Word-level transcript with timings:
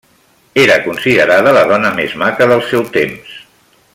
Era 0.61 0.77
considerada 0.87 1.53
la 1.57 1.61
dona 1.73 1.93
més 2.01 2.17
maca 2.23 2.51
del 2.53 2.65
seu 2.71 2.87
temps. 2.99 3.39